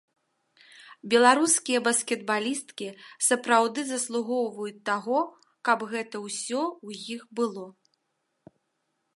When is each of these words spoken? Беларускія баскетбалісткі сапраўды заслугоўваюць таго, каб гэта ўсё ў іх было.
Беларускія 1.13 1.79
баскетбалісткі 1.87 2.87
сапраўды 3.27 3.81
заслугоўваюць 3.91 4.81
таго, 4.91 5.19
каб 5.71 5.79
гэта 5.93 6.15
ўсё 6.27 6.61
ў 6.85 6.89
іх 7.19 7.29
было. 7.43 7.65